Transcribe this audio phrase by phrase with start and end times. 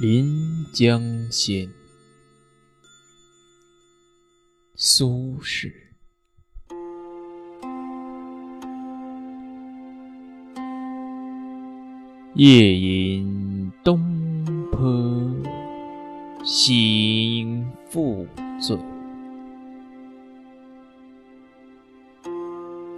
[0.00, 1.68] 临江仙，
[4.76, 5.72] 苏轼。
[12.34, 14.82] 夜饮东坡
[16.44, 18.26] 心复
[18.60, 18.76] 醉，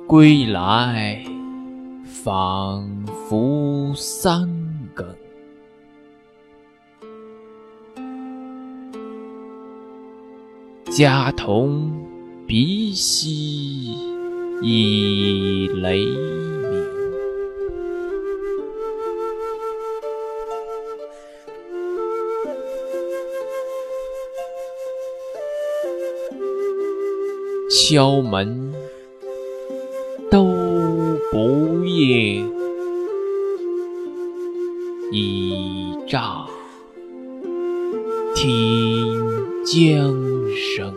[0.07, 1.23] 归来
[2.05, 4.66] 仿佛三
[10.93, 11.93] 家童
[12.47, 13.93] 鼻息
[14.63, 16.87] 已雷鸣，
[27.69, 28.73] 敲门
[30.31, 30.45] 都
[31.33, 32.49] 不应，
[35.11, 36.47] 倚杖
[38.35, 40.36] 听江。
[40.57, 40.91] 生，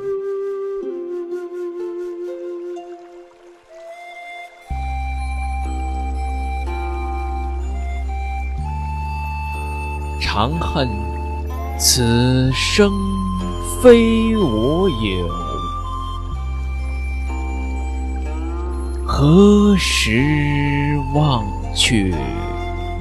[10.21, 10.87] 长恨
[11.77, 12.89] 此生
[13.81, 15.27] 非我有，
[19.05, 21.43] 何时忘
[21.75, 22.13] 却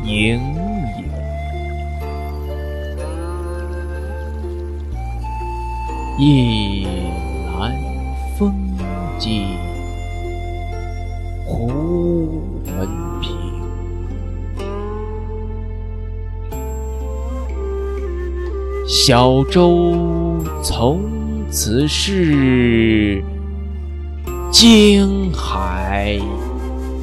[0.04, 0.40] 营
[6.18, 6.88] 夜
[7.46, 7.72] 阑
[8.36, 8.52] 风
[9.20, 9.46] 静，
[11.46, 11.68] 忽
[12.66, 12.88] 闻
[13.20, 13.36] 平。
[18.88, 19.94] 小舟
[20.60, 21.00] 从
[21.52, 23.22] 此逝，
[24.50, 26.18] 江海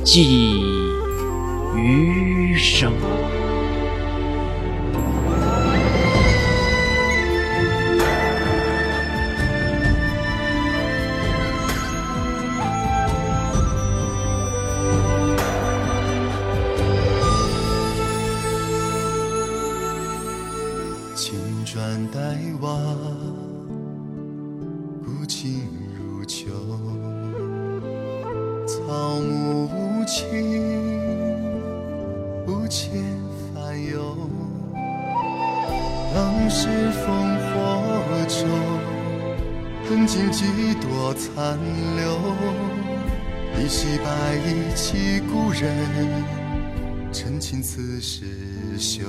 [0.03, 0.59] 寄
[1.73, 2.91] 余生。
[21.75, 22.79] 转黛瓦，
[25.03, 26.47] 古今如旧。
[28.65, 30.23] 草木无情，
[32.45, 32.91] 不切
[33.53, 34.15] 烦忧。
[36.13, 37.03] 当时烽
[37.43, 38.47] 火中，
[39.89, 41.59] 痕尽几多残
[41.97, 42.17] 留。
[43.59, 46.23] 一袭白衣起故人，
[47.11, 48.25] 陈情此时
[48.77, 49.03] 休。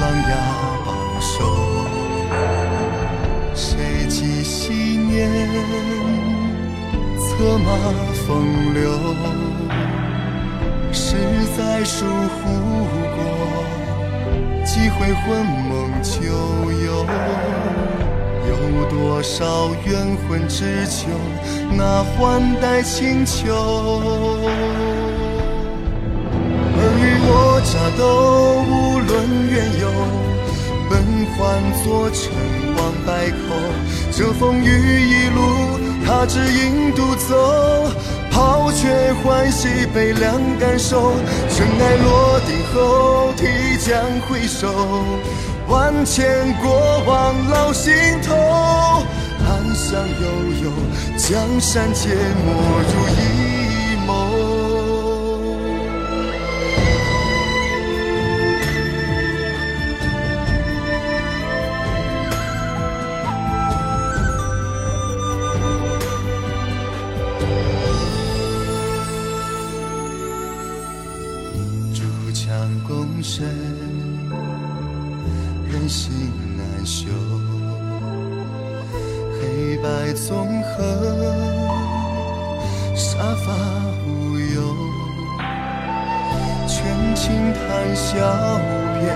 [0.00, 0.32] 狼牙
[0.84, 0.88] 榜
[1.20, 1.34] 首，
[3.54, 5.08] 谁记昔年
[7.18, 7.68] 策马
[8.26, 8.28] 风
[8.74, 8.80] 流？
[10.92, 11.16] 十
[11.56, 12.38] 载疏忽
[13.16, 13.18] 过，
[14.64, 15.68] 几回魂梦
[16.02, 16.18] 旧
[16.84, 17.06] 游。
[18.48, 18.50] 有
[18.88, 21.08] 多少冤魂只求
[21.72, 23.46] 那换代清秋？
[27.00, 28.02] 与我乍斗
[28.68, 29.10] 无论
[29.48, 29.88] 缘由，
[30.88, 30.92] 本
[31.34, 31.38] 换
[31.82, 32.30] 作尘
[32.76, 33.36] 王百口。
[34.12, 35.38] 这风雨一路，
[36.04, 37.90] 他只影独走，
[38.30, 41.14] 抛却欢喜悲凉感受。
[41.48, 43.46] 尘埃落定后，提
[43.78, 43.96] 将
[44.28, 44.68] 回首，
[45.68, 48.34] 万千过往老心头。
[49.42, 50.26] 暗香悠
[50.64, 50.70] 悠，
[51.16, 52.52] 江山皆没
[52.90, 53.69] 如一
[72.86, 73.46] 共身，
[75.68, 76.10] 人心
[76.56, 77.06] 难修。
[79.38, 80.76] 黑白纵横，
[82.96, 83.52] 杀伐
[84.06, 84.08] 无
[84.38, 84.56] 忧。
[86.66, 86.76] 权
[87.14, 87.62] 倾谈
[87.94, 88.08] 笑
[88.98, 89.06] 边，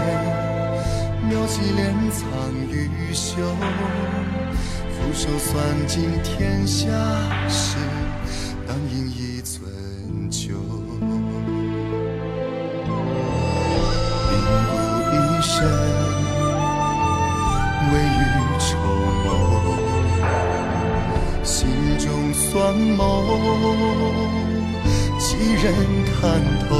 [1.29, 1.81] 妙计敛
[2.13, 2.23] 藏
[2.71, 2.73] 于
[3.13, 3.43] 袖。
[4.93, 5.53] 俯首算
[5.89, 5.93] 尽
[6.23, 6.83] 天下
[7.49, 7.64] 事
[22.55, 23.03] 算谋，
[25.19, 25.75] 几人
[26.07, 26.77] 看透？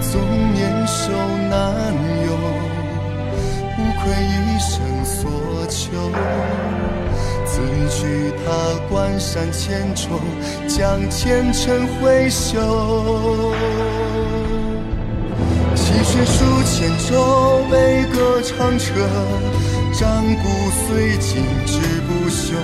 [0.00, 0.22] 纵
[0.54, 1.12] 年少
[1.50, 1.92] 难
[2.24, 2.32] 有，
[3.76, 5.30] 无愧一生所
[5.68, 5.92] 求。
[7.44, 7.60] 此
[7.90, 8.46] 去他
[8.88, 10.18] 关山千重，
[10.66, 12.58] 将前尘挥袖。
[16.24, 18.92] 数千州，悲歌长彻，
[19.92, 20.48] 战鼓
[20.86, 22.54] 虽尽志不休。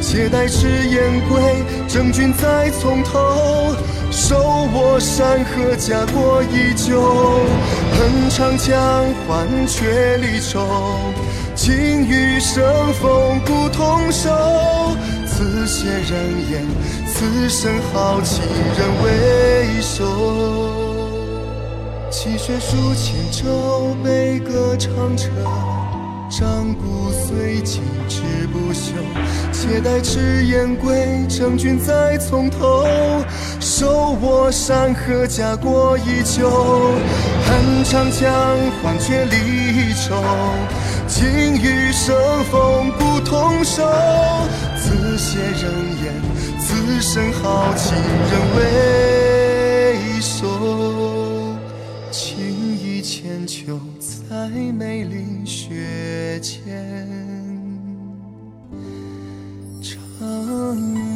[0.00, 1.42] 且待赤焰归，
[1.88, 3.74] 征军再从头。
[4.10, 4.36] 手
[4.74, 7.00] 握山河，家国依旧。
[7.96, 10.66] 恨长江，换却离愁。
[11.54, 11.74] 今
[12.06, 12.62] 余生，
[12.94, 14.30] 风骨同守。
[15.26, 16.64] 此血人言，
[17.06, 18.42] 此生豪情
[18.78, 20.83] 人未收。
[22.16, 25.30] 泣血书千州，悲歌长彻。
[26.30, 28.22] 战骨虽尽，志
[28.52, 28.92] 不休。
[29.52, 32.86] 且待赤焰归，征军再从头。
[33.58, 36.48] 手握山河，家国依旧。
[37.46, 38.32] 恨长江，
[38.80, 40.14] 换却离愁。
[41.08, 41.26] 今
[41.56, 42.14] 与生，
[42.44, 43.82] 风骨同守。
[44.78, 45.64] 此血人
[46.04, 46.14] 言，
[46.60, 47.92] 此生豪情
[48.30, 51.13] 仍为首。
[53.16, 53.78] 千秋，
[54.28, 57.08] 在梅林雪间
[59.80, 61.13] 长。